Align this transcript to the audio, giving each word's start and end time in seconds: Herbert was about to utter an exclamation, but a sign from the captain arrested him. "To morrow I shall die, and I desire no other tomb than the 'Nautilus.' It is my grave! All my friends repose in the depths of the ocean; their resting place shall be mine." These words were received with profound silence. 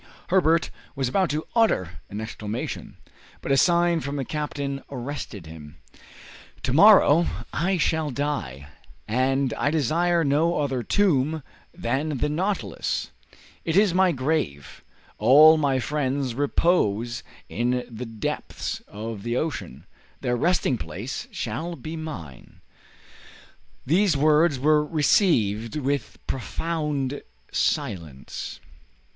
Herbert 0.29 0.71
was 0.95 1.07
about 1.07 1.29
to 1.29 1.45
utter 1.55 1.99
an 2.09 2.21
exclamation, 2.21 2.97
but 3.39 3.51
a 3.51 3.55
sign 3.55 3.99
from 3.99 4.15
the 4.15 4.25
captain 4.25 4.81
arrested 4.89 5.45
him. 5.45 5.77
"To 6.63 6.73
morrow 6.73 7.27
I 7.53 7.77
shall 7.77 8.09
die, 8.09 8.69
and 9.07 9.53
I 9.53 9.69
desire 9.69 10.23
no 10.23 10.57
other 10.57 10.81
tomb 10.81 11.43
than 11.71 12.17
the 12.17 12.29
'Nautilus.' 12.29 13.11
It 13.63 13.77
is 13.77 13.93
my 13.93 14.11
grave! 14.11 14.83
All 15.19 15.55
my 15.57 15.77
friends 15.77 16.33
repose 16.33 17.21
in 17.47 17.85
the 17.87 18.07
depths 18.07 18.81
of 18.87 19.21
the 19.21 19.37
ocean; 19.37 19.85
their 20.21 20.35
resting 20.35 20.79
place 20.79 21.27
shall 21.29 21.75
be 21.75 21.95
mine." 21.95 22.61
These 23.85 24.17
words 24.17 24.57
were 24.57 24.83
received 24.83 25.75
with 25.75 26.17
profound 26.25 27.21
silence. 27.51 28.59